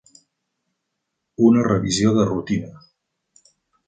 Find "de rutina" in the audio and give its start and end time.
2.15-2.73